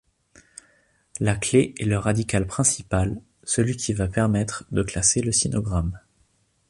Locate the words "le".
1.85-1.99, 5.21-5.31